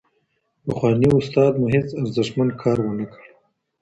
[0.65, 3.21] پخواني استاد مو هېڅ ارزښتمن کار ونه کړ.